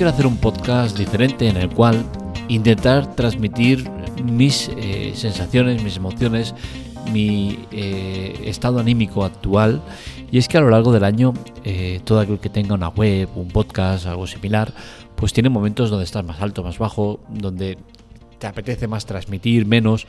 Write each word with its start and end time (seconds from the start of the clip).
quiero 0.00 0.14
hacer 0.14 0.26
un 0.26 0.38
podcast 0.38 0.96
diferente 0.96 1.46
en 1.46 1.58
el 1.58 1.68
cual 1.68 2.06
intentar 2.48 3.14
transmitir 3.16 3.86
mis 4.24 4.70
eh, 4.78 5.12
sensaciones, 5.14 5.82
mis 5.82 5.98
emociones, 5.98 6.54
mi 7.12 7.58
eh, 7.70 8.32
estado 8.46 8.78
anímico 8.78 9.26
actual. 9.26 9.82
Y 10.32 10.38
es 10.38 10.48
que 10.48 10.56
a 10.56 10.62
lo 10.62 10.70
largo 10.70 10.90
del 10.90 11.04
año, 11.04 11.34
eh, 11.64 12.00
todo 12.02 12.18
aquel 12.18 12.38
que 12.38 12.48
tenga 12.48 12.74
una 12.74 12.88
web, 12.88 13.28
un 13.34 13.48
podcast, 13.48 14.06
algo 14.06 14.26
similar, 14.26 14.72
pues 15.16 15.34
tiene 15.34 15.50
momentos 15.50 15.90
donde 15.90 16.06
estás 16.06 16.24
más 16.24 16.40
alto, 16.40 16.64
más 16.64 16.78
bajo, 16.78 17.20
donde 17.28 17.76
te 18.38 18.46
apetece 18.46 18.88
más 18.88 19.04
transmitir, 19.04 19.66
menos. 19.66 20.06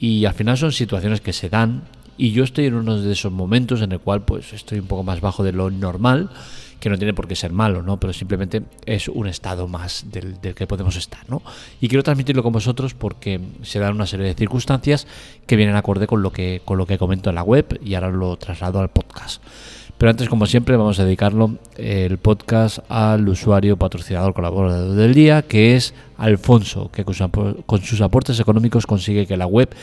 Y 0.00 0.24
al 0.24 0.32
final 0.32 0.56
son 0.56 0.72
situaciones 0.72 1.20
que 1.20 1.34
se 1.34 1.50
dan. 1.50 1.82
Y 2.18 2.32
yo 2.32 2.44
estoy 2.44 2.66
en 2.66 2.74
uno 2.74 3.00
de 3.00 3.12
esos 3.12 3.32
momentos 3.32 3.82
en 3.82 3.92
el 3.92 4.00
cual 4.00 4.22
pues 4.24 4.52
estoy 4.52 4.78
un 4.78 4.86
poco 4.86 5.02
más 5.02 5.20
bajo 5.20 5.44
de 5.44 5.52
lo 5.52 5.70
normal 5.70 6.30
que 6.80 6.90
no 6.90 6.98
tiene 6.98 7.14
por 7.14 7.26
qué 7.26 7.34
ser 7.36 7.52
malo, 7.52 7.82
¿no? 7.82 7.98
Pero 7.98 8.12
simplemente 8.12 8.62
es 8.84 9.08
un 9.08 9.26
estado 9.26 9.66
más 9.66 10.06
del, 10.10 10.36
que 10.54 10.66
podemos 10.66 10.96
estar, 10.96 11.28
¿no? 11.28 11.42
Y 11.80 11.88
quiero 11.88 12.02
transmitirlo 12.02 12.42
con 12.42 12.52
vosotros 12.52 12.94
porque 12.94 13.40
se 13.62 13.78
dan 13.78 13.94
una 13.94 14.06
serie 14.06 14.26
de 14.26 14.34
circunstancias 14.34 15.06
que 15.46 15.56
vienen 15.56 15.76
acorde 15.76 16.06
con 16.06 16.22
lo 16.22 16.32
que, 16.32 16.62
con 16.64 16.78
lo 16.78 16.86
que 16.86 16.98
comento 16.98 17.30
en 17.30 17.36
la 17.36 17.42
web 17.42 17.80
y 17.82 17.94
ahora 17.94 18.10
lo 18.10 18.36
traslado 18.36 18.80
al 18.80 18.90
podcast. 18.90 19.42
Pero 19.98 20.10
antes, 20.10 20.28
como 20.28 20.44
siempre, 20.44 20.76
vamos 20.76 21.00
a 21.00 21.04
dedicarlo 21.04 21.56
el 21.78 22.18
podcast 22.18 22.80
al 22.90 23.26
usuario 23.26 23.78
patrocinador 23.78 24.34
colaborador 24.34 24.94
del 24.94 25.14
día, 25.14 25.40
que 25.40 25.74
es 25.74 25.94
Alfonso, 26.18 26.90
que 26.92 27.04
con 27.04 27.82
sus 27.82 28.00
aportes 28.02 28.38
económicos 28.38 28.86
consigue 28.86 29.26
que 29.26 29.38
la 29.38 29.46
web 29.46 29.74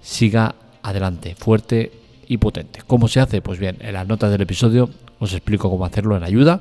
siga 0.00 0.56
adelante, 0.82 1.34
fuerte 1.34 1.92
y 2.26 2.38
potente. 2.38 2.80
¿Cómo 2.86 3.08
se 3.08 3.20
hace? 3.20 3.42
Pues 3.42 3.58
bien, 3.58 3.76
en 3.80 3.94
las 3.94 4.06
notas 4.06 4.30
del 4.30 4.40
episodio 4.42 4.90
os 5.18 5.32
explico 5.32 5.70
cómo 5.70 5.84
hacerlo 5.84 6.16
en 6.16 6.22
ayuda 6.22 6.60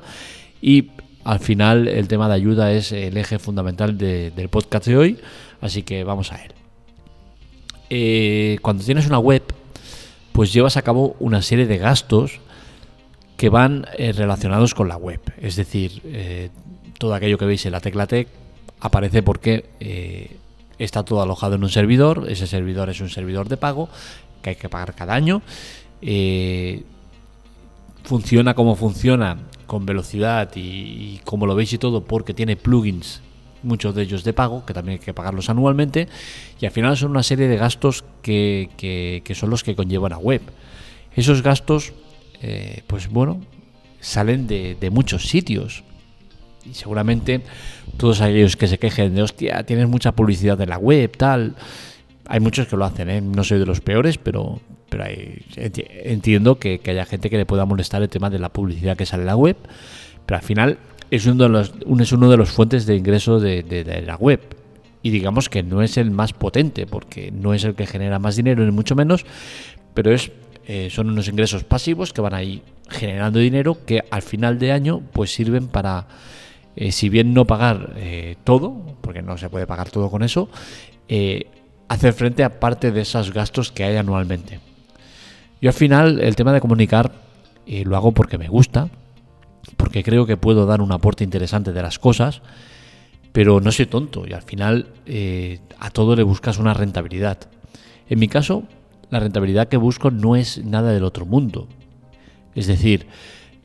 y 0.62 0.92
al 1.24 1.40
final 1.40 1.88
el 1.88 2.08
tema 2.08 2.28
de 2.28 2.36
ayuda 2.36 2.72
es 2.72 2.92
el 2.92 3.16
eje 3.18 3.40
fundamental 3.40 3.98
del 3.98 4.50
podcast 4.50 4.88
de 4.88 4.98
hoy, 4.98 5.20
así 5.62 5.84
que 5.84 6.04
vamos 6.04 6.32
a 6.32 6.44
él. 6.44 6.52
Eh, 7.90 8.58
cuando 8.62 8.84
tienes 8.84 9.08
una 9.08 9.20
web, 9.20 9.44
pues 10.32 10.54
llevas 10.54 10.78
a 10.78 10.82
cabo 10.82 11.16
una 11.20 11.42
serie 11.42 11.66
de 11.66 11.78
gastos 11.78 12.40
que 13.38 13.50
van 13.50 13.86
eh, 13.98 14.12
relacionados 14.12 14.74
con 14.74 14.88
la 14.88 14.98
web. 14.98 15.20
Es 15.42 15.56
decir, 15.56 16.02
eh, 16.06 16.50
todo 16.98 17.14
aquello 17.14 17.38
que 17.38 17.46
veis 17.46 17.66
en 17.66 17.72
la 17.72 17.80
tecla 17.80 18.08
tech 18.08 18.28
aparece 18.80 19.24
porque 19.24 20.38
está 20.80 21.04
todo 21.04 21.22
alojado 21.22 21.56
en 21.56 21.64
un 21.64 21.70
servidor. 21.70 22.26
Ese 22.30 22.48
servidor 22.48 22.90
es 22.90 23.02
un 23.02 23.10
servidor 23.10 23.48
de 23.50 23.58
pago 23.58 23.90
que 24.42 24.52
hay 24.52 24.56
que 24.56 24.70
pagar 24.70 24.96
cada 24.96 25.14
año 25.14 25.42
funciona 28.04 28.54
como 28.56 28.76
funciona, 28.76 29.38
con 29.68 29.86
velocidad 29.86 30.50
y, 30.56 31.20
como 31.26 31.46
lo 31.46 31.56
veis 31.56 31.74
y 31.74 31.78
todo, 31.78 32.04
porque 32.04 32.34
tiene 32.34 32.56
plugins, 32.56 33.22
muchos 33.62 33.94
de 33.94 34.04
ellos 34.04 34.24
de 34.24 34.34
pago, 34.34 34.66
que 34.66 34.74
también 34.74 35.00
hay 35.00 35.06
que 35.06 35.14
pagarlos 35.14 35.50
anualmente, 35.50 36.08
y 36.60 36.66
al 36.66 36.72
final 36.72 36.98
son 36.98 37.12
una 37.12 37.22
serie 37.22 37.48
de 37.48 37.58
gastos 37.58 38.04
que, 38.24 39.22
son 39.36 39.52
los 39.52 39.64
que 39.64 39.76
conllevan 39.76 40.14
a 40.14 40.18
web. 40.18 40.42
Esos 41.16 41.44
gastos, 41.44 41.94
eh, 42.42 42.82
pues 42.88 43.10
bueno, 43.10 43.42
salen 44.00 44.48
de 44.48 44.90
muchos 44.92 45.28
sitios. 45.28 45.84
Y 46.66 46.74
seguramente 46.74 47.42
todos 47.98 48.22
aquellos 48.22 48.56
que 48.56 48.68
se 48.68 48.78
quejen 48.78 49.16
de, 49.16 49.22
hostia, 49.24 49.64
tienes 49.64 49.88
mucha 49.88 50.12
publicidad 50.14 50.60
en 50.62 50.70
la 50.70 50.78
web, 50.78 51.16
tal. 51.16 51.56
Hay 52.28 52.40
muchos 52.40 52.68
que 52.68 52.78
lo 52.78 52.86
hacen, 52.86 53.10
¿eh? 53.10 53.22
no 53.22 53.44
soy 53.44 53.60
de 53.60 53.66
los 53.66 53.82
peores, 53.82 54.18
pero, 54.18 54.60
pero 54.90 55.06
entiendo 55.56 56.60
que, 56.60 56.80
haya 56.86 57.06
gente 57.06 57.30
que 57.30 57.38
le 57.38 57.46
pueda 57.46 57.66
molestar 57.66 58.02
el 58.02 58.10
tema 58.10 58.30
de 58.30 58.40
la 58.40 58.50
publicidad 58.50 58.96
que 58.96 59.06
sale 59.06 59.24
en 59.24 59.28
la 59.28 59.36
web, 59.36 59.58
pero 60.26 60.38
al 60.38 60.44
final 60.44 60.78
es 61.10 61.26
uno 61.26 61.44
de 61.44 61.50
los, 61.50 61.74
es 62.00 62.12
uno 62.12 62.30
de 62.30 62.38
los 62.38 62.52
fuentes 62.52 62.86
de 62.86 62.96
ingreso 62.96 63.40
de, 63.40 64.04
la 64.06 64.16
web. 64.16 64.42
Y 65.02 65.12
digamos 65.12 65.50
que 65.50 65.64
no 65.64 65.82
es 65.82 65.98
el 65.98 66.12
más 66.12 66.34
potente, 66.34 66.86
porque 66.86 67.32
no 67.32 67.54
es 67.54 67.64
el 67.64 67.74
que 67.74 67.88
genera 67.88 68.20
más 68.20 68.36
dinero, 68.36 68.64
ni 68.64 68.72
mucho 68.72 68.96
menos, 68.96 69.26
pero 69.94 70.14
es, 70.14 70.32
eh, 70.68 70.90
son 70.92 71.10
unos 71.10 71.28
ingresos 71.30 71.64
pasivos 71.64 72.14
que 72.14 72.22
van 72.22 72.34
ahí 72.34 72.62
generando 72.90 73.40
dinero 73.40 73.78
que 73.86 74.04
al 74.12 74.22
final 74.22 74.60
de 74.60 74.72
año 74.72 75.02
pues 75.14 75.34
sirven 75.34 75.68
para, 75.68 76.08
eh, 76.80 76.92
si 76.92 77.10
bien 77.10 77.34
no 77.34 77.46
pagar 77.46 77.94
eh, 77.98 78.38
todo, 78.44 78.82
porque 79.02 79.22
no 79.22 79.38
se 79.38 79.50
puede 79.50 79.68
pagar 79.68 79.90
todo 79.90 80.10
con 80.10 80.24
eso, 80.24 80.50
hacer 81.90 82.14
frente 82.14 82.44
a 82.44 82.60
parte 82.60 82.92
de 82.92 83.02
esos 83.02 83.34
gastos 83.34 83.72
que 83.72 83.84
hay 83.84 83.98
anualmente. 83.98 84.60
Yo 85.62 85.70
al 85.70 85.74
final 85.74 86.22
el 86.22 86.36
tema 86.38 86.54
de 86.54 86.62
comunicar 86.62 87.12
eh, 87.66 87.84
lo 87.86 87.98
hago 87.98 88.14
porque 88.14 88.38
me 88.38 88.48
gusta, 88.48 88.90
porque 89.76 90.04
creo 90.04 90.26
que 90.26 90.38
puedo 90.38 90.66
dar 90.66 90.82
un 90.82 90.94
aporte 90.94 91.26
interesante 91.26 91.74
de 91.74 91.82
las 91.82 92.00
cosas, 92.00 92.42
pero 93.34 93.60
no 93.60 93.72
soy 93.72 93.86
tonto 93.86 94.26
y 94.26 94.32
al 94.32 94.44
final 94.44 94.88
eh, 95.06 95.60
a 95.80 95.90
todo 95.90 96.16
le 96.16 96.24
buscas 96.24 96.60
una 96.60 96.74
rentabilidad. 96.74 97.40
En 98.08 98.20
mi 98.20 98.30
caso, 98.30 98.64
la 99.10 99.20
rentabilidad 99.20 99.68
que 99.68 99.78
busco 99.78 100.12
no 100.12 100.38
es 100.38 100.64
nada 100.64 100.92
del 100.92 101.04
otro 101.04 101.26
mundo. 101.26 101.68
Es 102.56 102.68
decir, 102.68 103.08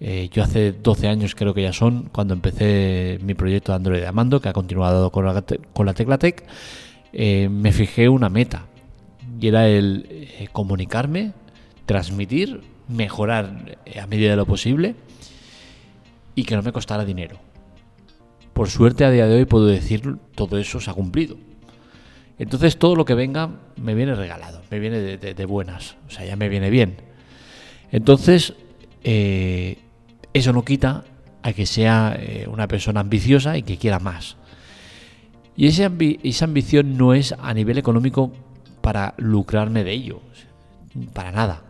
eh, 0.00 0.28
yo 0.32 0.42
hace 0.42 0.72
12 0.72 1.08
años 1.08 1.34
creo 1.34 1.54
que 1.54 1.62
ya 1.62 1.72
son 1.72 2.08
cuando 2.12 2.34
empecé 2.34 3.18
mi 3.22 3.34
proyecto 3.34 3.72
de 3.72 3.76
Android 3.76 4.00
de 4.00 4.06
Amando, 4.06 4.40
que 4.40 4.48
ha 4.48 4.52
continuado 4.52 5.10
con 5.10 5.24
la, 5.24 5.42
con 5.72 5.86
la 5.86 5.94
Teclatec, 5.94 6.44
me 7.12 7.72
fijé 7.72 8.08
una 8.08 8.28
meta 8.28 8.66
y 9.40 9.48
era 9.48 9.68
el 9.68 10.28
comunicarme 10.52 11.32
transmitir, 11.86 12.62
mejorar 12.88 13.78
eh, 13.84 14.00
a 14.00 14.06
medida 14.06 14.30
de 14.30 14.36
lo 14.36 14.46
posible 14.46 14.94
y 16.34 16.44
que 16.44 16.56
no 16.56 16.62
me 16.62 16.72
costara 16.72 17.04
dinero. 17.04 17.38
Por 18.52 18.70
suerte 18.70 19.04
a 19.04 19.10
día 19.10 19.26
de 19.26 19.36
hoy 19.36 19.44
puedo 19.44 19.66
decir 19.66 20.16
todo 20.34 20.58
eso 20.58 20.80
se 20.80 20.90
ha 20.90 20.94
cumplido. 20.94 21.36
Entonces 22.38 22.78
todo 22.78 22.96
lo 22.96 23.04
que 23.04 23.14
venga 23.14 23.50
me 23.76 23.94
viene 23.94 24.14
regalado, 24.14 24.62
me 24.70 24.78
viene 24.78 24.98
de, 24.98 25.46
buenas, 25.46 25.96
o 26.08 26.10
sea, 26.10 26.24
ya 26.24 26.36
me 26.36 26.48
viene 26.48 26.70
bien. 26.70 26.96
Entonces, 27.92 28.54
eh, 29.04 29.78
eso 30.32 30.52
no 30.52 30.64
quita 30.64 31.04
a 31.42 31.52
que 31.52 31.66
sea 31.66 32.16
eh, 32.18 32.46
una 32.50 32.66
persona 32.66 33.00
ambiciosa 33.00 33.56
y 33.56 33.62
que 33.62 33.76
quiera 33.76 34.00
más. 34.00 34.36
Y 35.56 35.66
esa, 35.66 35.86
ambición 36.44 36.96
no 36.96 37.14
es 37.14 37.32
a 37.38 37.54
nivel 37.54 37.78
económico 37.78 38.32
para 38.80 39.14
lucrarme 39.18 39.84
de 39.84 39.92
ello, 39.92 40.20
para 41.12 41.30
nada 41.30 41.62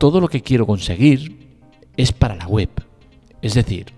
todo 0.00 0.18
lo 0.18 0.28
que 0.28 0.40
quiero 0.40 0.66
conseguir 0.66 1.36
es 1.94 2.10
para 2.10 2.34
la 2.34 2.46
web. 2.46 2.70
Es 3.42 3.52
decir, 3.52 3.92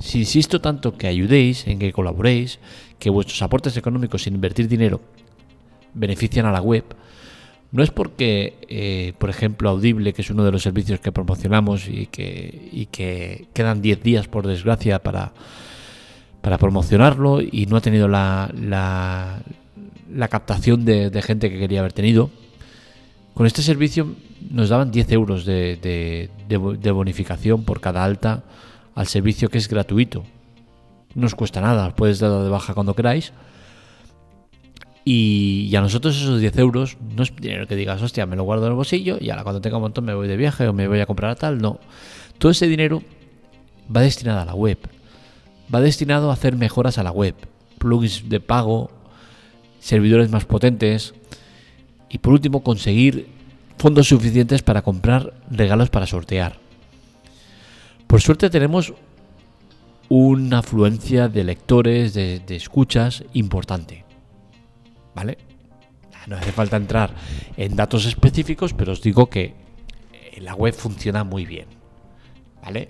si 0.00 0.20
insisto 0.20 0.62
tanto 0.62 0.96
que 0.96 1.06
ayudéis, 1.06 1.66
en 1.66 1.78
que 1.78 1.92
colaboréis, 1.92 2.58
que 2.98 3.10
vuestros 3.10 3.42
aportes 3.42 3.76
económicos 3.76 4.22
sin 4.22 4.34
invertir 4.34 4.66
dinero 4.66 5.02
benefician 5.92 6.46
a 6.46 6.52
la 6.52 6.62
web, 6.62 6.84
no 7.72 7.82
es 7.82 7.90
porque, 7.90 8.54
eh, 8.68 9.14
por 9.18 9.30
ejemplo, 9.30 9.70
Audible, 9.70 10.12
que 10.12 10.22
es 10.22 10.30
uno 10.30 10.44
de 10.44 10.52
los 10.52 10.62
servicios 10.62 11.00
que 11.00 11.10
promocionamos 11.10 11.88
y 11.88 12.06
que, 12.06 12.86
que 12.90 13.46
quedan 13.52 13.82
10 13.82 14.02
días, 14.02 14.28
por 14.28 14.46
desgracia, 14.46 15.00
para, 15.00 15.32
promocionarlo 16.58 17.40
y 17.40 17.66
no 17.66 17.76
ha 17.76 17.80
tenido 17.80 18.08
la, 18.08 18.50
la, 18.54 20.28
captación 20.28 20.84
de, 20.84 21.10
de 21.10 21.22
gente 21.22 21.50
que 21.50 21.58
quería 21.58 21.80
haber 21.80 21.92
tenido, 21.92 22.30
con 23.34 23.46
este 23.46 23.62
servicio 23.62 24.14
nos 24.50 24.68
daban 24.68 24.90
10 24.90 25.12
euros 25.12 25.44
de, 25.44 26.28
bonificación 26.92 27.64
por 27.64 27.80
cada 27.80 28.04
alta 28.04 28.44
al 28.94 29.06
servicio 29.06 29.48
que 29.48 29.58
es 29.58 29.68
gratuito. 29.68 30.24
No 31.14 31.26
os 31.26 31.34
cuesta 31.34 31.60
nada, 31.60 31.94
puedes 31.94 32.18
dar 32.18 32.30
de 32.42 32.48
baja 32.48 32.74
cuando 32.74 32.94
queráis. 32.94 33.32
Y, 35.04 35.74
a 35.74 35.80
nosotros 35.80 36.16
esos 36.16 36.40
10 36.40 36.58
euros 36.58 36.96
no 37.16 37.22
es 37.22 37.34
dinero 37.34 37.66
que 37.66 37.74
digas, 37.74 38.00
hostia, 38.02 38.26
me 38.26 38.36
lo 38.36 38.44
guardo 38.44 38.66
en 38.66 38.72
el 38.72 38.76
bolsillo 38.76 39.18
y 39.20 39.30
ahora 39.30 39.42
cuando 39.42 39.60
tenga 39.60 39.76
un 39.76 39.82
montón 39.82 40.04
me 40.04 40.14
voy 40.14 40.28
de 40.28 40.36
viaje 40.36 40.68
o 40.68 40.72
me 40.72 40.86
voy 40.86 41.00
a 41.00 41.06
comprar 41.06 41.32
a 41.32 41.34
tal. 41.34 41.58
No. 41.58 41.80
Todo 42.38 42.52
ese 42.52 42.68
dinero 42.68 43.02
va 43.94 44.02
destinado 44.02 44.40
a 44.40 44.44
la 44.44 44.54
web. 44.54 44.78
Va 45.74 45.80
destinado 45.80 46.30
a 46.30 46.34
hacer 46.34 46.56
mejoras 46.56 46.98
a 46.98 47.02
la 47.02 47.10
web. 47.10 47.34
Plugins 47.78 48.28
de 48.28 48.40
pago, 48.40 48.90
servidores 49.80 50.30
más 50.30 50.44
potentes. 50.44 51.14
Y 52.08 52.18
por 52.18 52.34
último, 52.34 52.62
conseguir 52.62 53.28
fondos 53.78 54.08
suficientes 54.08 54.62
para 54.62 54.82
comprar 54.82 55.34
regalos 55.50 55.90
para 55.90 56.06
sortear. 56.06 56.58
Por 58.06 58.20
suerte 58.20 58.50
tenemos 58.50 58.92
una 60.08 60.58
afluencia 60.58 61.28
de 61.28 61.42
lectores, 61.42 62.12
de, 62.12 62.42
escuchas 62.48 63.24
importante. 63.32 64.04
¿Vale? 65.14 65.38
No 66.26 66.36
hace 66.36 66.52
falta 66.52 66.76
entrar 66.76 67.14
en 67.56 67.74
datos 67.74 68.06
específicos, 68.06 68.74
pero 68.74 68.92
os 68.92 69.02
digo 69.02 69.28
que 69.28 69.54
la 70.38 70.54
web 70.54 70.74
funciona 70.74 71.24
muy 71.24 71.44
bien. 71.46 71.66
¿Vale? 72.62 72.88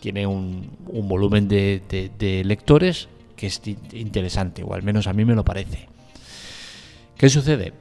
Tiene 0.00 0.26
un, 0.26 0.70
volumen 0.86 1.48
de, 1.48 1.82
de, 2.16 2.44
lectores 2.44 3.08
que 3.34 3.48
es 3.48 3.60
interesante, 3.92 4.62
o 4.62 4.74
al 4.74 4.82
menos 4.82 5.06
a 5.06 5.12
mí 5.12 5.24
me 5.24 5.34
lo 5.34 5.44
parece. 5.44 5.88
¿Qué 7.16 7.28
sucede? 7.28 7.72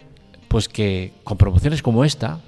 Pues 0.48 0.68
que 0.68 1.14
con 1.24 1.38
promociones 1.38 1.84
como 1.84 2.04
esta, 2.04 2.40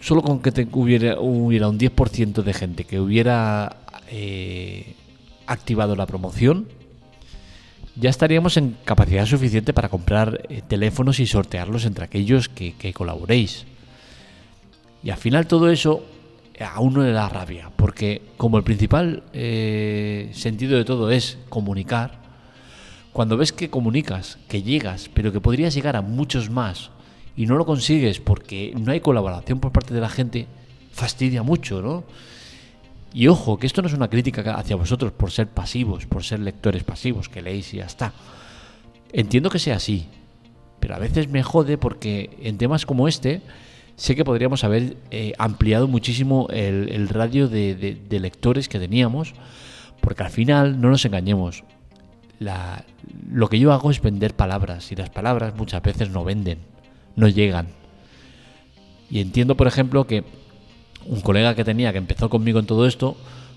solo 0.00 0.22
con 0.22 0.40
que 0.40 0.66
hubiera 0.72 1.20
un 1.20 1.50
10% 1.50 2.42
de 2.42 2.52
gente 2.52 2.84
que 2.84 2.98
hubiera 2.98 3.76
eh, 4.08 4.94
activado 5.46 5.94
la 5.94 6.06
promoción, 6.06 6.68
ya 7.96 8.10
estaríamos 8.10 8.56
en 8.56 8.76
capacidad 8.84 9.26
suficiente 9.26 9.72
para 9.72 9.88
comprar 9.88 10.42
eh, 10.48 10.62
teléfonos 10.66 11.20
y 11.20 11.26
sortearlos 11.26 11.84
entre 11.84 12.04
aquellos 12.04 12.48
que, 12.48 12.92
colaboréis. 12.94 13.66
Y 15.02 15.10
al 15.10 15.18
final 15.18 15.46
todo 15.46 15.70
eso 15.70 16.04
a 16.60 16.80
uno 16.80 17.02
le 17.02 17.12
da 17.12 17.28
rabia, 17.28 17.70
porque 17.76 18.22
como 18.36 18.58
el 18.58 18.64
principal 18.64 19.22
eh, 19.32 20.30
sentido 20.34 20.76
de 20.76 20.84
todo 20.84 21.10
es 21.10 21.38
comunicar, 21.48 22.20
cuando 23.12 23.36
ves 23.36 23.52
que 23.52 23.70
comunicas, 23.70 24.38
que 24.48 24.62
llegas, 24.62 25.10
pero 25.12 25.32
que 25.32 25.40
podrías 25.40 25.74
llegar 25.74 25.96
a 25.96 26.02
muchos 26.02 26.50
más 26.50 26.90
y 27.36 27.46
no 27.46 27.56
lo 27.56 27.66
consigues 27.66 28.20
porque 28.20 28.72
no 28.78 28.92
hay 28.92 29.00
colaboración 29.00 29.58
por 29.58 29.72
parte 29.72 29.94
de 29.94 30.00
la 30.00 30.08
gente, 30.08 30.46
fastidia 30.92 31.42
mucho, 31.42 31.82
¿no? 31.82 32.04
Y 33.12 33.26
ojo, 33.26 33.58
que 33.58 33.66
esto 33.66 33.82
no 33.82 33.88
es 33.88 33.94
una 33.94 34.08
crítica 34.08 34.54
hacia 34.54 34.76
vosotros 34.76 35.12
por 35.12 35.30
ser 35.30 35.48
pasivos, 35.48 36.06
por 36.06 36.24
ser 36.24 36.40
lectores 36.40 36.84
pasivos, 36.84 37.28
que 37.28 37.42
leéis 37.42 37.74
y 37.74 37.78
ya 37.78 37.86
está. 37.86 38.12
Entiendo 39.12 39.50
que 39.50 39.58
sea 39.58 39.76
así, 39.76 40.06
pero 40.78 40.94
a 40.94 40.98
veces 40.98 41.28
me 41.28 41.42
jode 41.42 41.76
porque 41.76 42.30
en 42.42 42.56
temas 42.56 42.86
como 42.86 43.08
este 43.08 43.42
sé 43.96 44.14
que 44.14 44.24
podríamos 44.24 44.64
haber 44.64 44.96
eh, 45.10 45.34
ampliado 45.38 45.88
muchísimo 45.88 46.48
el, 46.50 47.08
radio 47.08 47.48
de, 47.48 47.98
lectores 48.08 48.68
que 48.68 48.78
teníamos, 48.78 49.34
porque 50.00 50.22
al 50.22 50.30
final, 50.30 50.80
no 50.80 50.88
nos 50.88 51.04
engañemos, 51.04 51.64
lo 53.30 53.48
que 53.48 53.58
yo 53.58 53.72
hago 53.72 53.90
es 53.90 54.00
vender 54.00 54.34
palabras 54.34 54.90
y 54.90 54.96
las 54.96 55.10
palabras 55.10 55.54
muchas 55.54 55.82
veces 55.82 56.08
no 56.08 56.24
venden, 56.24 56.60
no 57.14 57.28
llegan. 57.28 57.68
Y 59.10 59.20
entiendo, 59.20 59.56
por 59.56 59.66
ejemplo, 59.66 60.06
que 60.06 60.24
un 61.10 61.20
colega 61.22 61.56
que 61.56 61.64
tenía 61.64 61.90
que 61.90 61.98
empezó 61.98 62.30
conmigo 62.30 62.60
en 62.60 62.66
todo 62.66 62.86
esto, 62.86 63.16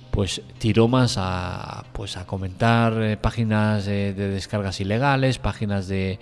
pues 0.09 0.41
tiró 0.57 0.87
más 0.87 1.15
a, 1.17 1.85
pues 1.93 2.17
a 2.17 2.25
comentar 2.25 2.99
eh, 3.01 3.15
páginas 3.15 3.85
de 3.85 4.13
descargas 4.13 4.81
ilegales, 4.81 5.37
páginas 5.37 5.87
de, 5.87 6.19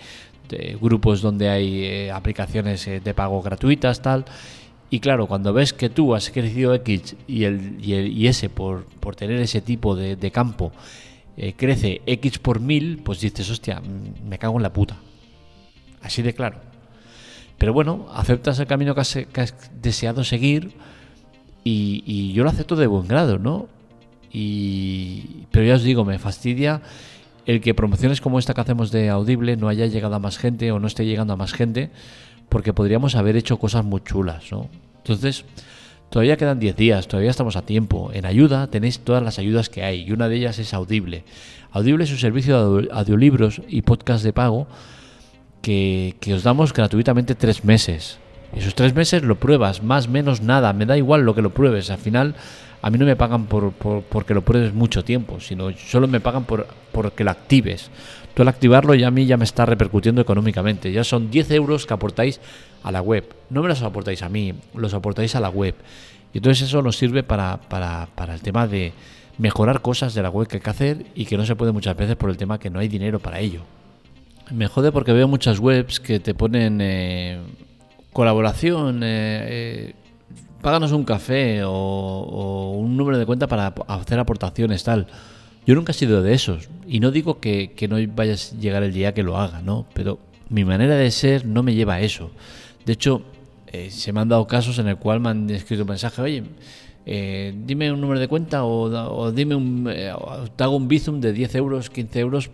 grupos 0.82 1.22
donde 1.22 1.48
hay 1.48 1.86
eh, 1.86 2.12
aplicaciones 2.12 2.86
eh, 2.86 3.00
de 3.00 3.14
pago 3.14 3.42
gratuitas, 3.42 4.02
tal. 4.02 4.26
Y 4.90 5.00
claro, 5.00 5.26
cuando 5.28 5.54
ves 5.54 5.72
que 5.72 5.90
tú 5.90 6.14
has 6.14 6.30
crecido 6.32 6.74
X 6.76 7.16
y, 7.28 7.46
el, 7.46 7.78
y, 7.82 8.28
ese, 8.28 8.50
por, 8.50 8.84
por, 8.84 9.16
tener 9.16 9.40
ese 9.40 9.62
tipo 9.62 9.96
de, 9.96 10.32
campo, 10.32 10.74
crece 11.56 12.02
X 12.06 12.40
por 12.40 12.60
mil, 12.60 12.98
pues 12.98 13.22
dices, 13.22 13.50
hostia, 13.50 13.82
me 14.28 14.38
cago 14.38 14.58
en 14.58 14.64
la 14.64 14.74
puta. 14.74 14.98
Así 16.02 16.22
de 16.22 16.34
claro. 16.34 16.58
Pero 17.58 17.72
bueno, 17.72 18.08
aceptas 18.14 18.60
el 18.60 18.68
camino 18.68 18.94
que 18.94 19.02
has 19.02 19.72
deseado 19.82 20.26
seguir 20.26 20.74
y, 21.64 22.34
yo 22.34 22.44
lo 22.44 22.50
acepto 22.50 22.76
de 22.76 22.88
buen 22.88 23.08
grado, 23.08 23.38
¿no? 23.38 23.68
Y, 24.32 25.46
pero 25.52 25.66
ya 25.66 25.76
os 25.76 25.84
digo, 25.84 26.06
me 26.06 26.18
fastidia 26.20 26.82
el 27.46 27.62
que 27.62 27.74
promociones 27.74 28.22
como 28.22 28.40
esta 28.40 28.54
que 28.54 28.62
hacemos 28.62 28.92
de 28.92 29.10
Audible 29.10 29.58
no 29.58 29.68
haya 29.68 29.86
llegado 29.88 30.16
a 30.16 30.20
más 30.20 30.38
gente 30.38 30.72
o 30.72 30.80
no 30.80 30.88
esté 30.88 31.06
llegando 31.06 31.34
a 31.34 31.36
más 31.36 31.54
gente, 31.54 31.90
porque 32.50 32.74
podríamos 32.74 33.16
haber 33.16 33.36
hecho 33.36 33.58
cosas 33.58 33.84
muy 33.84 34.02
chulas, 34.02 34.52
¿no? 34.52 34.70
Entonces, 34.98 35.46
todavía 36.10 36.38
quedan 36.38 36.60
10 36.60 36.76
días, 36.76 37.08
todavía 37.08 37.32
estamos 37.32 37.56
a 37.56 37.64
tiempo. 37.64 38.12
En 38.14 38.26
ayuda 38.26 38.68
tenéis 38.68 39.00
todas 39.00 39.24
las 39.24 39.40
ayudas 39.40 39.70
que 39.70 39.84
hay 39.84 40.04
y 40.04 40.12
una 40.12 40.30
de 40.30 40.38
ellas 40.38 40.60
es 40.60 40.74
Audible. 40.74 41.24
Audible 41.72 42.04
es 42.04 42.12
un 42.12 42.18
servicio 42.18 42.82
de 42.82 42.90
audiolibros 42.92 43.62
y 43.68 43.82
podcast 43.82 44.24
de 44.24 44.34
pago 44.34 44.68
que, 45.62 46.16
que 46.20 46.34
os 46.34 46.44
damos 46.44 46.74
gratuitamente 46.74 47.36
tres 47.36 47.64
meses. 47.64 48.21
Esos 48.56 48.76
tres 48.76 48.94
meses 48.94 49.24
lo 49.24 49.36
pruebas, 49.36 49.82
más, 49.82 50.10
menos, 50.10 50.42
nada, 50.42 50.74
me 50.74 50.86
da 50.86 50.98
igual 50.98 51.22
lo 51.22 51.34
que 51.34 51.42
lo 51.42 51.52
pruebes. 51.52 51.90
Al 51.90 52.00
final, 52.00 52.36
a 52.82 52.90
mí 52.90 52.98
no 52.98 53.06
me 53.06 53.16
pagan 53.16 53.46
por, 53.46 53.72
porque 53.74 54.34
lo 54.34 54.42
pruebes 54.42 54.74
mucho 54.74 55.04
tiempo, 55.04 55.40
sino 55.40 55.72
solo 55.78 56.08
me 56.08 56.20
pagan 56.20 56.44
por 56.44 56.68
porque 56.92 57.24
lo 57.24 57.32
actives. 57.32 57.90
Tú 58.34 58.42
al 58.42 58.48
activarlo 58.48 58.94
ya 58.96 59.08
a 59.08 59.12
mí 59.12 59.26
ya 59.26 59.38
me 59.38 59.46
está 59.46 59.66
repercutiendo 59.66 60.22
económicamente. 60.22 60.92
Ya 60.92 61.04
son 61.04 61.32
10 61.32 61.52
euros 61.52 61.86
que 61.86 61.94
aportáis 61.94 62.40
a 62.84 62.92
la 62.92 63.02
web. 63.02 63.26
No 63.50 63.62
me 63.62 63.70
los 63.70 63.82
aportáis 63.82 64.22
a 64.24 64.30
mí, 64.30 64.54
los 64.74 64.94
aportáis 64.94 65.36
a 65.36 65.40
la 65.40 65.50
web. 65.50 65.76
Y 66.34 66.38
entonces 66.38 66.68
eso 66.68 66.82
nos 66.82 66.98
sirve 66.98 67.24
para, 67.24 67.58
para, 67.58 68.08
para 68.16 68.34
el 68.34 68.42
tema 68.42 68.68
de 68.68 68.94
mejorar 69.38 69.82
cosas 69.82 70.14
de 70.14 70.22
la 70.22 70.30
web 70.30 70.48
que 70.48 70.58
hay 70.58 70.62
que 70.62 70.70
hacer 70.70 71.06
y 71.16 71.26
que 71.26 71.38
no 71.38 71.46
se 71.46 71.56
puede 71.56 71.72
muchas 71.72 71.96
veces 71.96 72.16
por 72.16 72.30
el 72.30 72.38
tema 72.38 72.60
que 72.60 72.70
no 72.70 72.80
hay 72.80 72.88
dinero 72.88 73.20
para 73.20 73.40
ello. 73.40 73.62
Me 74.50 74.68
jode 74.68 74.92
porque 74.92 75.14
veo 75.14 75.28
muchas 75.28 75.60
webs 75.60 76.00
que 76.00 76.20
te 76.20 76.34
ponen... 76.34 76.80
Eh, 76.82 77.40
colaboración, 78.14 79.04
eh, 79.04 79.08
eh, 79.08 79.94
páganos 80.62 80.92
un 80.92 81.04
café 81.04 81.64
o, 81.64 82.76
un 82.78 82.98
número 82.98 83.18
de 83.18 83.26
cuenta 83.26 83.48
para 83.48 83.74
hacer 83.88 84.20
aportaciones, 84.20 84.84
tal. 84.84 85.08
Yo 85.66 85.76
nunca 85.76 85.92
he 85.92 85.96
sido 85.96 86.22
de 86.22 86.34
esos. 86.34 86.70
Y 86.88 87.00
no 87.00 87.12
digo 87.12 87.40
que, 87.40 87.74
no 87.90 87.98
vaya 88.16 88.34
a 88.34 88.60
llegar 88.60 88.84
el 88.84 88.94
día 88.94 89.14
que 89.14 89.24
lo 89.24 89.38
haga, 89.38 89.62
¿no? 89.62 89.86
Pero 89.94 90.20
mi 90.50 90.66
manera 90.66 90.96
de 90.96 91.12
ser 91.12 91.46
no 91.46 91.64
me 91.64 91.74
lleva 91.74 91.96
a 91.96 92.02
eso. 92.02 92.32
De 92.86 92.94
hecho, 92.94 93.22
eh, 93.68 93.90
se 93.92 94.12
me 94.12 94.20
han 94.20 94.30
dado 94.30 94.48
casos 94.48 94.80
en 94.80 94.88
el 94.88 94.98
cual 94.98 95.20
me 95.20 95.30
han 95.30 95.50
escrito 95.50 95.84
un 95.84 95.90
mensaje, 95.90 96.22
oye, 96.22 96.44
dime 97.06 97.92
un 97.92 98.02
número 98.02 98.20
de 98.20 98.28
cuenta 98.28 98.64
o, 98.64 99.32
dime 99.32 99.56
un, 99.56 99.86
te 100.56 100.64
hago 100.64 100.76
un 100.76 100.88
bizum 100.88 101.20
de 101.20 101.34
10 101.34 101.56
euros, 101.56 101.90
15 101.90 102.20
euros 102.20 102.50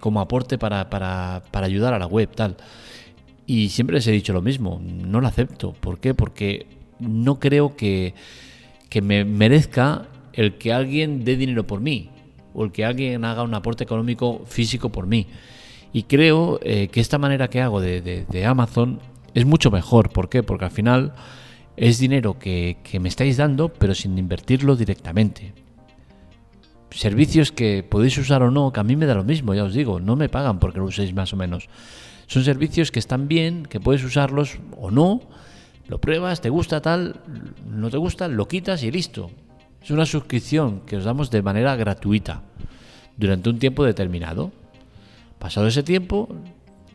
como 0.00 0.20
aporte 0.20 0.58
para, 0.58 0.90
para, 0.90 1.42
para 1.50 1.66
ayudar 1.66 1.94
a 1.94 1.98
la 1.98 2.06
web, 2.06 2.28
tal. 2.34 2.56
Y 3.46 3.68
siempre 3.68 3.94
les 3.94 4.06
he 4.08 4.12
dicho 4.12 4.32
lo 4.32 4.42
mismo, 4.42 4.80
no 4.82 5.20
lo 5.20 5.28
acepto. 5.28 5.72
¿Por 5.72 6.00
qué? 6.00 6.14
Porque 6.14 6.66
no 6.98 7.38
creo 7.38 7.76
que, 7.76 8.14
me 9.02 9.24
merezca 9.24 10.08
el 10.32 10.56
que 10.56 10.72
alguien 10.72 11.24
dé 11.24 11.36
dinero 11.36 11.66
por 11.66 11.80
mí 11.80 12.10
o 12.54 12.64
el 12.64 12.72
que 12.72 12.84
alguien 12.84 13.24
haga 13.24 13.42
un 13.42 13.54
aporte 13.54 13.84
económico 13.84 14.42
físico 14.46 14.88
por 14.90 15.06
mí. 15.06 15.26
Y 15.92 16.04
creo 16.04 16.58
eh, 16.62 16.88
que 16.88 17.00
esta 17.00 17.18
manera 17.18 17.48
que 17.48 17.60
hago 17.60 17.80
de, 17.80 18.44
Amazon 18.46 18.98
es 19.34 19.44
mucho 19.44 19.70
mejor. 19.70 20.10
¿Por 20.10 20.28
qué? 20.28 20.42
Porque 20.42 20.64
al 20.64 20.70
final 20.70 21.14
es 21.76 21.98
dinero 21.98 22.38
que, 22.38 22.78
que 22.82 22.98
me 22.98 23.08
estáis 23.08 23.36
dando, 23.36 23.68
pero 23.68 23.94
sin 23.94 24.18
invertirlo 24.18 24.76
directamente. 24.76 25.52
Servicios 26.90 27.52
que 27.52 27.82
podéis 27.82 28.16
usar 28.16 28.42
o 28.42 28.50
no, 28.50 28.72
que 28.72 28.80
a 28.80 28.84
mí 28.84 28.96
me 28.96 29.04
da 29.04 29.14
lo 29.14 29.24
mismo, 29.24 29.54
ya 29.54 29.64
os 29.64 29.74
digo, 29.74 30.00
no 30.00 30.16
me 30.16 30.30
pagan 30.30 30.58
porque 30.58 30.78
lo 30.78 30.86
uséis 30.86 31.12
más 31.12 31.34
o 31.34 31.36
menos. 31.36 31.68
Son 32.26 32.44
servicios 32.44 32.90
que 32.90 32.98
están 32.98 33.28
bien, 33.28 33.64
que 33.64 33.80
puedes 33.80 34.02
usarlos 34.04 34.58
o 34.76 34.90
no, 34.90 35.22
lo 35.88 36.00
pruebas, 36.00 36.40
te 36.40 36.50
gusta 36.50 36.80
tal, 36.80 37.20
no 37.68 37.90
te 37.90 37.96
gusta, 37.96 38.26
lo 38.28 38.48
quitas 38.48 38.82
y 38.82 38.90
listo. 38.90 39.30
Es 39.82 39.90
una 39.90 40.04
suscripción 40.04 40.80
que 40.80 40.96
os 40.96 41.04
damos 41.04 41.30
de 41.30 41.42
manera 41.42 41.76
gratuita 41.76 42.42
durante 43.16 43.50
un 43.50 43.60
tiempo 43.60 43.84
determinado. 43.84 44.50
Pasado 45.38 45.68
ese 45.68 45.84
tiempo, 45.84 46.28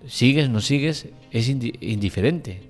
sigues, 0.05 0.49
no 0.49 0.59
sigues, 0.59 1.07
es 1.31 1.47
indiferente. 1.47 2.63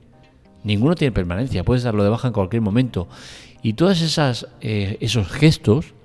Ninguno 0.64 0.94
tiene 0.94 1.12
permanencia, 1.12 1.64
puedes 1.64 1.82
darlo 1.82 2.04
de 2.04 2.10
baja 2.10 2.28
en 2.28 2.34
cualquier 2.34 2.62
momento. 2.62 3.08
Y 3.64 3.74
todos 3.74 4.20
eh, 4.62 4.98
esos 5.00 5.28
gestos 5.28 5.96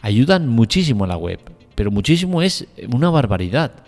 ayudan 0.00 0.48
muchísimo 0.48 1.04
a 1.04 1.06
la 1.06 1.16
web, 1.16 1.38
pero 1.76 1.92
muchísimo 1.92 2.42
es 2.42 2.66
una 2.92 3.10
barbaridad 3.10 3.83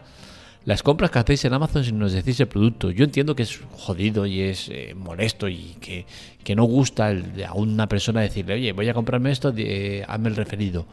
las 0.67 0.83
compras 0.83 1.13
que 1.13 1.21
hacéis 1.21 1.45
en 1.45 1.55
Amazon 1.55 1.85
si 1.85 1.93
nos 1.93 2.13
decís 2.13 2.41
el 2.41 2.49
producto. 2.49 2.91
Yo 2.91 3.05
entiendo 3.05 3.37
que 3.37 3.45
es 3.45 3.61
jodido 3.77 4.27
y 4.27 4.41
es 4.41 4.69
eh, 4.69 4.95
molesto 4.97 5.49
y 5.49 5.77
que, 5.81 6.57
no 6.57 6.65
gusta 6.65 7.15
a 7.47 7.55
una 7.55 7.89
persona 7.89 8.21
decirle, 8.21 8.55
oye, 8.55 8.73
voy 8.73 8.89
a 8.89 8.95
comprarme 8.95 9.31
esto, 9.31 9.49
hazme 9.49 10.29
el 10.29 10.35
referido. 10.35 10.87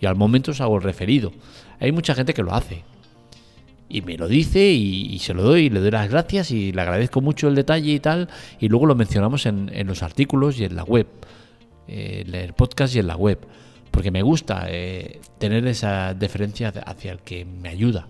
Y 0.00 0.06
al 0.06 0.14
momento 0.14 0.52
os 0.52 0.60
hago 0.60 0.76
el 0.76 0.82
referido. 0.84 1.32
Hay 1.80 1.90
mucha 1.90 2.14
gente 2.14 2.34
que 2.34 2.42
lo 2.44 2.54
hace. 2.54 2.84
Y 3.88 4.02
me 4.02 4.16
lo 4.16 4.28
dice 4.28 4.70
y, 4.70 5.18
se 5.18 5.34
lo 5.34 5.42
doy 5.42 5.66
y 5.66 5.70
le 5.70 5.80
doy 5.80 5.90
las 5.90 6.08
gracias 6.08 6.52
y 6.52 6.70
le 6.70 6.80
agradezco 6.80 7.20
mucho 7.20 7.48
el 7.48 7.56
detalle 7.56 7.92
y 7.92 8.00
tal. 8.00 8.28
Y 8.60 8.68
luego 8.68 8.86
lo 8.86 8.94
mencionamos 8.94 9.44
en, 9.46 9.86
los 9.88 10.04
artículos 10.04 10.60
y 10.60 10.64
en 10.66 10.76
la 10.76 10.84
web. 10.84 11.08
Eh, 11.88 12.22
en 12.24 12.32
el 12.32 12.52
podcast 12.52 12.94
y 12.94 13.00
en 13.00 13.08
la 13.08 13.16
web. 13.16 13.40
Porque 13.90 14.12
me 14.12 14.22
gusta 14.22 14.66
eh, 14.68 15.20
tener 15.38 15.66
esa 15.66 16.14
deferencia 16.14 16.68
hacia 16.68 17.10
el 17.10 17.18
que 17.18 17.44
me 17.44 17.70
ayuda. 17.70 18.06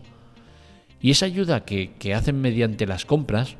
Y 1.01 1.11
esa 1.11 1.27
ayuda 1.27 1.65
que, 1.65 2.15
hacen 2.15 2.41
mediante 2.41 2.87
las 2.87 3.05
compras 3.05 3.57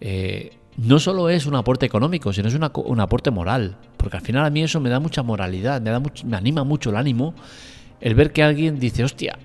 eh, 0.00 0.52
no 0.76 0.98
solo 0.98 1.28
es 1.28 1.46
un 1.46 1.54
aporte 1.54 1.86
económico, 1.86 2.32
sino 2.32 2.48
es 2.48 2.54
un 2.54 3.00
aporte 3.00 3.30
moral. 3.30 3.76
Porque 3.96 4.16
al 4.16 4.22
final 4.22 4.44
a 4.44 4.50
mí 4.50 4.62
eso 4.62 4.80
me 4.80 4.90
da 4.90 5.00
mucha 5.00 5.22
moralidad, 5.22 5.80
me, 5.80 5.90
da 5.90 6.00
me 6.00 6.36
anima 6.36 6.64
mucho 6.64 6.90
el 6.90 6.96
ánimo 6.96 7.34
el 8.00 8.14
ver 8.14 8.32
que 8.32 8.42
alguien 8.42 8.78
dice, 8.78 9.02
hostia, 9.02 9.38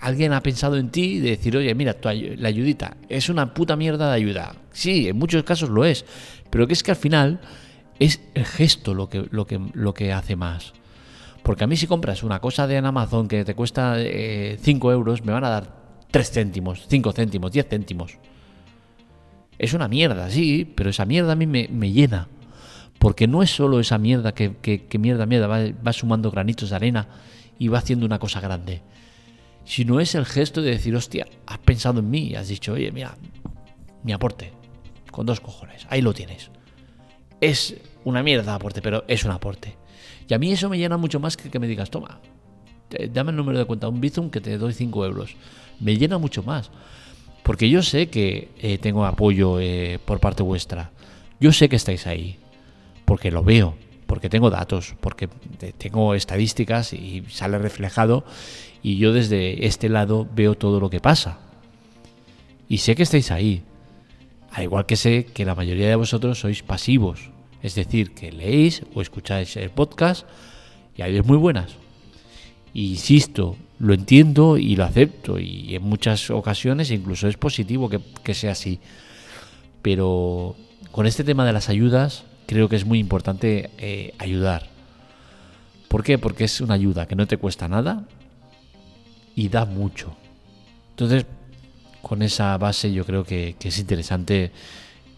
alguien 0.00 0.32
ha 0.32 0.42
pensado 0.42 0.76
en 0.76 0.90
ti 0.90 1.02
y 1.02 1.18
decir, 1.20 1.56
oye, 1.56 1.72
mira, 1.74 1.96
la 2.02 2.48
ayudita 2.48 2.96
es 3.08 3.28
una 3.28 3.54
puta 3.54 3.76
mierda 3.76 4.08
de 4.08 4.16
ayuda. 4.16 4.56
Sí, 4.72 5.08
en 5.08 5.16
muchos 5.16 5.44
casos 5.44 5.70
lo 5.70 5.84
es, 5.84 6.04
pero 6.50 6.66
que 6.66 6.72
es 6.72 6.82
que 6.82 6.90
al 6.90 6.96
final 6.96 7.40
es 8.00 8.20
el 8.34 8.44
gesto 8.44 8.92
lo 8.92 9.08
que, 9.08 9.26
lo 9.30 9.46
que, 9.46 9.60
lo 9.72 9.94
que 9.94 10.12
hace 10.12 10.34
más. 10.34 10.72
Porque 11.42 11.64
a 11.64 11.66
mí 11.66 11.76
si 11.76 11.86
compras 11.86 12.22
una 12.22 12.40
cosa 12.40 12.66
de 12.66 12.76
Amazon 12.76 13.28
que 13.28 13.44
te 13.44 13.54
cuesta 13.54 13.96
5 13.96 14.00
eh, 14.00 14.58
euros, 14.94 15.24
me 15.24 15.32
van 15.32 15.44
a 15.44 15.48
dar 15.48 15.80
3 16.10 16.30
céntimos, 16.30 16.86
5 16.88 17.12
céntimos, 17.12 17.52
10 17.52 17.68
céntimos. 17.68 18.18
Es 19.58 19.74
una 19.74 19.88
mierda, 19.88 20.30
sí, 20.30 20.70
pero 20.74 20.90
esa 20.90 21.04
mierda 21.04 21.32
a 21.32 21.36
mí 21.36 21.46
me, 21.46 21.92
llena. 21.92 22.28
Porque 22.98 23.26
no 23.26 23.42
es 23.42 23.50
solo 23.50 23.80
esa 23.80 23.98
mierda 23.98 24.32
que, 24.32 24.56
que, 24.56 24.98
mierda, 24.98 25.26
mierda, 25.26 25.46
va, 25.46 25.60
va 25.86 25.92
sumando 25.92 26.30
granitos 26.30 26.70
de 26.70 26.76
arena 26.76 27.08
y 27.58 27.68
va 27.68 27.78
haciendo 27.78 28.06
una 28.06 28.18
cosa 28.18 28.40
grande. 28.40 28.82
Sino 29.64 30.00
es 30.00 30.14
el 30.14 30.26
gesto 30.26 30.62
de 30.62 30.70
decir, 30.70 30.94
hostia, 30.96 31.26
has 31.46 31.58
pensado 31.58 32.00
en 32.00 32.10
mí 32.10 32.28
y 32.28 32.34
has 32.34 32.48
dicho, 32.48 32.72
oye, 32.72 32.90
mira, 32.90 33.16
mi 34.02 34.12
aporte, 34.12 34.52
con 35.10 35.26
dos 35.26 35.40
cojones, 35.40 35.86
ahí 35.90 36.02
lo 36.02 36.14
tienes. 36.14 36.50
Es 37.40 37.76
una 38.04 38.22
mierda 38.22 38.54
aporte, 38.54 38.82
pero 38.82 39.04
es 39.08 39.24
un 39.24 39.30
aporte. 39.30 39.76
Y 40.30 40.34
a 40.34 40.38
mí 40.38 40.52
eso 40.52 40.68
me 40.68 40.78
llena 40.78 40.96
mucho 40.96 41.18
más 41.18 41.36
que 41.36 41.50
que 41.50 41.58
me 41.58 41.66
digas, 41.66 41.90
toma, 41.90 42.20
dame 43.12 43.30
el 43.30 43.36
número 43.36 43.58
de 43.58 43.64
cuenta, 43.64 43.88
un 43.88 44.00
Bizum 44.00 44.30
que 44.30 44.40
te 44.40 44.56
doy 44.58 44.72
5 44.72 45.04
euros. 45.04 45.34
Me 45.80 45.96
llena 45.96 46.18
mucho 46.18 46.44
más. 46.44 46.70
Porque 47.42 47.68
yo 47.68 47.82
sé 47.82 48.10
que 48.10 48.48
eh, 48.60 48.78
tengo 48.78 49.04
apoyo 49.04 49.58
eh, 49.58 49.98
por 50.04 50.20
parte 50.20 50.44
vuestra. 50.44 50.92
Yo 51.40 51.52
sé 51.52 51.68
que 51.68 51.74
estáis 51.74 52.06
ahí. 52.06 52.38
Porque 53.04 53.32
lo 53.32 53.42
veo. 53.42 53.74
Porque 54.06 54.28
tengo 54.28 54.50
datos. 54.50 54.94
Porque 55.00 55.28
tengo 55.78 56.14
estadísticas 56.14 56.92
y 56.92 57.24
sale 57.28 57.58
reflejado. 57.58 58.24
Y 58.82 58.98
yo 58.98 59.12
desde 59.12 59.66
este 59.66 59.88
lado 59.88 60.28
veo 60.32 60.54
todo 60.54 60.78
lo 60.78 60.90
que 60.90 61.00
pasa. 61.00 61.38
Y 62.68 62.78
sé 62.78 62.94
que 62.94 63.02
estáis 63.02 63.32
ahí. 63.32 63.62
Al 64.52 64.62
igual 64.62 64.86
que 64.86 64.96
sé 64.96 65.24
que 65.24 65.44
la 65.44 65.56
mayoría 65.56 65.88
de 65.88 65.96
vosotros 65.96 66.38
sois 66.38 66.62
pasivos. 66.62 67.29
Es 67.62 67.74
decir, 67.74 68.12
que 68.12 68.32
leéis 68.32 68.82
o 68.94 69.02
escucháis 69.02 69.56
el 69.56 69.70
podcast 69.70 70.26
y 70.96 71.02
hay 71.02 71.20
muy 71.22 71.36
buenas. 71.36 71.72
insisto, 72.72 73.56
lo 73.78 73.94
entiendo 73.94 74.58
y 74.58 74.76
lo 74.76 74.84
acepto 74.84 75.38
y 75.38 75.74
en 75.74 75.82
muchas 75.82 76.30
ocasiones 76.30 76.90
incluso 76.90 77.26
es 77.28 77.36
positivo 77.36 77.90
que, 78.22 78.34
sea 78.34 78.52
así. 78.52 78.80
Pero 79.82 80.56
con 80.92 81.06
este 81.06 81.24
tema 81.24 81.44
de 81.44 81.52
las 81.52 81.68
ayudas 81.68 82.24
creo 82.46 82.68
que 82.68 82.76
es 82.76 82.84
muy 82.84 82.98
importante 82.98 83.70
eh, 83.78 84.14
ayudar. 84.18 84.68
¿Por 85.88 86.04
qué? 86.04 86.18
Porque 86.18 86.44
es 86.44 86.60
una 86.60 86.74
ayuda 86.74 87.06
que 87.06 87.16
no 87.16 87.26
te 87.26 87.36
cuesta 87.36 87.66
nada 87.66 88.06
y 89.34 89.48
da 89.48 89.64
mucho. 89.64 90.14
Entonces, 90.90 91.26
con 92.02 92.22
esa 92.22 92.56
base 92.58 92.92
yo 92.92 93.04
creo 93.04 93.24
que, 93.24 93.56
es 93.60 93.78
interesante 93.78 94.52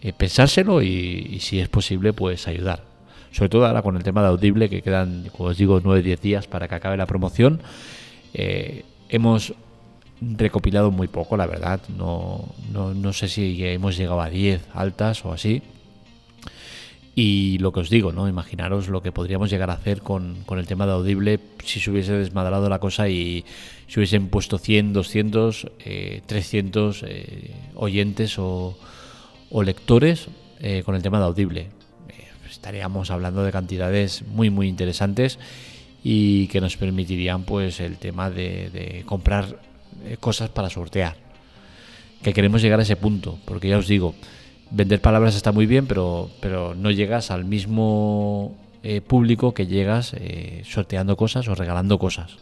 eh, 0.02 0.12
pensárselo 0.12 0.82
y, 0.82 1.38
si 1.40 1.60
es 1.60 1.68
posible, 1.68 2.12
pues 2.12 2.48
ayudar. 2.48 2.82
Sobre 3.30 3.48
todo 3.48 3.66
ahora 3.66 3.82
con 3.82 3.96
el 3.96 4.02
tema 4.02 4.20
de 4.22 4.28
Audible, 4.28 4.68
que 4.68 4.82
quedan, 4.82 5.30
como 5.36 5.50
os 5.50 5.56
digo, 5.56 5.80
9-10 5.80 6.18
días 6.18 6.46
para 6.48 6.66
que 6.66 6.74
acabe 6.74 6.96
la 6.96 7.06
promoción. 7.06 7.60
Eh, 8.34 8.84
hemos 9.08 9.54
recopilado 10.20 10.90
muy 10.90 11.06
poco, 11.06 11.36
la 11.36 11.46
verdad. 11.46 11.80
No, 11.96 12.46
no, 12.72 13.12
sé 13.12 13.28
si 13.28 13.64
hemos 13.64 13.96
llegado 13.96 14.20
a 14.20 14.28
10 14.28 14.62
altas 14.74 15.24
o 15.24 15.32
así. 15.32 15.62
Y 17.14 17.58
lo 17.58 17.72
que 17.72 17.80
os 17.80 17.90
digo, 17.90 18.10
¿no? 18.10 18.28
Imaginaros 18.28 18.88
lo 18.88 19.02
que 19.02 19.12
podríamos 19.12 19.50
llegar 19.50 19.70
a 19.70 19.74
hacer 19.74 20.02
con, 20.02 20.44
el 20.50 20.66
tema 20.66 20.86
de 20.86 20.92
Audible 20.92 21.38
si 21.64 21.78
se 21.78 21.90
hubiese 21.90 22.14
desmadrado 22.14 22.68
la 22.68 22.80
cosa 22.80 23.08
y 23.08 23.44
se 23.86 24.00
hubiesen 24.00 24.28
puesto 24.28 24.58
100, 24.58 24.94
200, 24.94 25.68
300 26.26 27.04
oyentes 27.76 28.38
o, 28.38 28.76
lectores 29.60 30.28
eh, 30.60 30.82
con 30.84 30.94
el 30.94 31.02
tema 31.02 31.18
de 31.18 31.24
Audible. 31.26 31.60
Eh, 32.08 32.28
estaríamos 32.48 33.10
hablando 33.10 33.44
de 33.44 33.52
cantidades 33.52 34.22
muy, 34.22 34.48
muy 34.48 34.68
interesantes 34.68 35.38
y 36.02 36.46
que 36.48 36.60
nos 36.60 36.76
permitirían 36.76 37.42
pues 37.42 37.80
el 37.80 37.98
tema 37.98 38.30
de, 38.30 39.02
comprar 39.04 39.58
eh, 40.04 40.16
cosas 40.18 40.48
para 40.48 40.70
sortear. 40.70 41.16
Que 42.22 42.32
queremos 42.32 42.62
llegar 42.62 42.78
a 42.78 42.84
ese 42.84 42.96
punto, 42.96 43.38
porque 43.44 43.68
ya 43.68 43.76
os 43.76 43.88
digo, 43.88 44.14
vender 44.70 45.00
palabras 45.00 45.34
está 45.34 45.52
muy 45.52 45.66
bien, 45.66 45.86
pero, 45.86 46.30
pero 46.40 46.74
no 46.74 46.90
llegas 46.90 47.30
al 47.30 47.44
mismo 47.44 48.56
público 49.06 49.54
que 49.54 49.68
llegas 49.68 50.12
sorteando 50.64 51.16
cosas 51.16 51.46
o 51.46 51.54
regalando 51.54 52.00
cosas. 52.00 52.38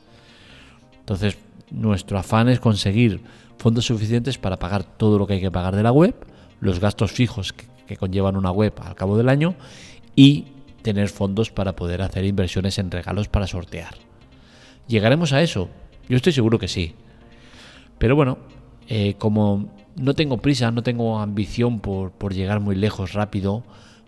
Entonces, 1.01 1.37
nuestro 1.71 2.19
afán 2.19 2.49
es 2.49 2.61
conseguir 2.61 3.21
fondos 3.59 3.87
suficientes 3.87 4.39
para 4.39 4.59
pagar 4.59 4.85
todo 4.85 5.19
lo 5.19 5.27
que 5.27 5.35
hay 5.35 5.41
que 5.41 5.51
pagar 5.51 5.77
de 5.77 5.83
la 5.83 5.93
web, 5.93 6.15
los 6.61 6.81
gastos 6.81 7.13
fijos 7.13 7.53
que 7.53 7.97
conllevan 7.97 8.37
una 8.37 8.51
web 8.51 8.73
al 8.83 8.95
cabo 8.95 9.17
del 9.17 9.29
año 9.29 9.55
y 10.15 10.47
tener 10.83 11.09
fondos 11.09 11.51
para 11.51 11.77
poder 11.77 12.03
hacer 12.03 12.25
inversiones 12.25 12.79
en 12.79 12.91
regalos 12.91 13.29
para 13.29 13.47
sortear. 13.47 13.95
¿Llegaremos 14.87 15.33
a 15.33 15.43
eso? 15.43 15.69
Yo 16.09 16.17
estoy 16.17 16.33
seguro 16.33 16.59
que 16.59 16.69
sí. 16.69 16.95
Pero 17.99 18.17
bueno, 18.17 18.39
eh, 18.89 19.15
como 19.19 19.73
no 19.97 20.15
tengo 20.15 20.39
prisa, 20.39 20.71
no 20.71 20.83
tengo 20.83 21.21
ambición 21.21 21.81
por, 21.81 22.35
llegar 22.35 22.61
muy 22.61 22.75
lejos 22.75 23.13
rápido, 23.13 23.63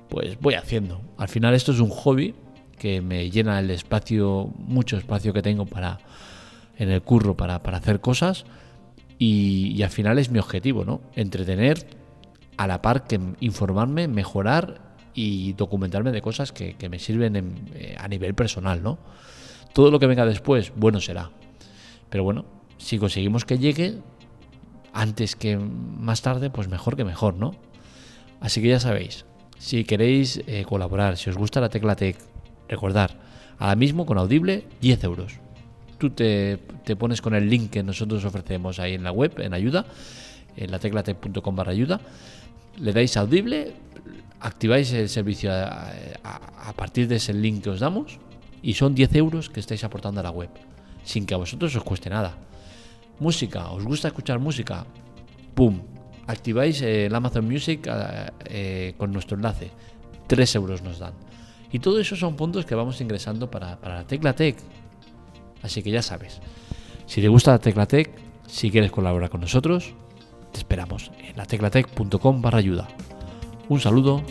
pues 0.09 0.39
voy 0.41 0.55
haciendo. 0.55 1.01
Al 1.19 1.29
final 1.29 1.55
esto 1.55 1.73
es 1.73 1.81
un 1.81 1.91
hobby 1.91 2.35
que 2.79 3.01
me 3.01 3.31
llena 3.31 3.61
el 3.61 3.71
espacio, 3.71 4.51
mucho 4.59 4.97
espacio 4.97 5.33
que 5.33 5.43
tengo 5.43 5.67
para 5.67 5.99
en 6.79 6.91
el 6.91 7.03
curro 7.03 7.37
para, 7.37 7.57
hacer 7.57 8.01
cosas 8.01 8.45
y, 9.19 9.81
al 9.83 9.91
final 9.91 10.19
es 10.19 10.31
mi 10.31 10.41
objetivo, 10.41 10.85
¿no? 10.85 11.01
Entretener 11.15 11.87
a 12.63 12.67
la 12.67 12.81
par 12.81 13.07
que 13.07 13.19
informarme, 13.41 14.07
mejorar 14.07 14.81
y 15.15 15.53
documentarme 15.55 16.13
de 16.13 16.23
cosas 16.23 16.53
que, 16.53 16.77
me 16.89 16.99
sirven 16.99 17.67
eh, 17.75 17.97
a 17.99 18.07
nivel 18.09 18.35
personal, 18.35 18.83
¿no? 18.83 18.99
Todo 19.73 19.91
lo 19.91 19.99
que 19.99 20.07
venga 20.07 20.25
después, 20.25 20.73
bueno 20.77 21.01
será. 21.01 21.31
Pero 22.09 22.25
bueno, 22.25 22.45
si 22.79 22.99
conseguimos 22.99 23.45
que 23.45 23.59
llegue 23.59 23.99
antes 24.93 25.35
que 25.35 25.57
más 25.57 26.23
tarde, 26.23 26.51
pues 26.51 26.69
mejor 26.69 26.97
que 26.97 27.05
mejor, 27.05 27.35
¿no? 27.35 27.53
Así 28.41 28.63
que 28.63 28.69
ya 28.69 28.81
sabéis, 28.81 29.25
si 29.59 29.85
queréis 29.85 30.43
eh, 30.47 30.65
colaborar, 30.69 31.17
si 31.17 31.31
os 31.31 31.37
gusta 31.37 31.61
la 31.61 31.69
tecla 31.69 31.97
tech, 31.97 32.17
recordar, 32.69 33.19
ahora 33.59 33.77
mismo 33.77 34.07
con 34.07 34.19
Audible, 34.19 34.67
10 34.81 35.05
euros. 35.05 35.41
Tú 35.99 36.11
te, 36.11 36.59
te 36.85 36.97
pones 36.97 37.21
con 37.23 37.35
el 37.35 37.49
link 37.49 37.71
que 37.71 37.83
nosotros 37.83 38.25
ofrecemos 38.25 38.79
ahí 38.79 38.95
en 38.95 39.05
la 39.05 39.13
web, 39.13 39.35
en 39.39 39.55
ayuda, 39.55 39.87
en 40.57 40.71
la 40.71 40.79
teclatech.com 40.79 41.57
barra 41.57 41.73
ayuda, 41.73 42.01
le 42.79 42.93
dais 42.93 43.17
Audible, 43.17 43.75
activáis 44.41 44.93
el 44.93 45.09
servicio 45.09 45.53
a, 45.53 46.73
partir 46.77 47.07
de 47.07 47.17
ese 47.17 47.33
link 47.33 47.63
que 47.65 47.71
os 47.71 47.81
damos 47.81 48.19
y 48.63 48.75
son 48.75 48.95
10 48.95 49.15
euros 49.17 49.51
que 49.51 49.61
estáis 49.61 49.85
aportando 49.85 50.21
a 50.21 50.23
la 50.23 50.31
web, 50.31 50.51
sin 51.05 51.27
que 51.27 51.35
a 51.35 51.37
vosotros 51.37 51.75
os 51.77 51.85
cueste 51.85 52.11
nada. 52.11 52.37
Música, 53.21 53.71
¿os 53.71 53.85
gusta 53.85 54.09
escuchar 54.09 54.39
música? 54.39 54.87
¡Pum! 55.55 55.81
Activáis 56.27 56.81
el 56.83 57.15
Amazon 57.15 57.45
Music 57.45 57.87
eh, 57.87 58.31
eh, 58.47 58.95
con 58.97 59.13
nuestro 59.13 59.37
enlace, 59.37 59.71
3 60.27 60.55
euros 60.57 60.83
nos 60.83 60.99
dan. 60.99 61.15
Y 61.71 61.79
todo 61.79 62.01
eso 62.01 62.17
son 62.17 62.37
puntos 62.37 62.67
que 62.67 62.75
vamos 62.75 63.01
ingresando 63.01 63.51
para, 63.51 63.81
para 63.81 63.97
la 63.97 64.07
Tecla 64.07 64.35
Tech. 64.35 64.57
Así 65.63 65.83
que 65.83 65.91
ya 65.91 66.03
sabes, 66.03 66.41
si 67.07 67.21
te 67.21 67.29
gusta 67.29 67.53
la 67.53 67.59
Tecla 67.59 67.87
Tech, 67.87 68.11
si 68.47 68.71
quieres 68.71 68.91
colaborar 68.91 69.31
con 69.31 69.41
nosotros, 69.41 69.95
te 70.53 70.59
esperamos 70.59 71.11
en 71.19 71.37
la 71.37 71.47
teclatech.com 71.47 72.43
barra 72.43 72.59
ayuda. 72.59 72.89
Un 73.69 73.81
saludo, 73.81 74.23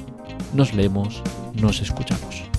nos 0.53 0.73
leemos, 0.73 1.21
nos 1.53 1.81
escuchamos. 1.81 2.50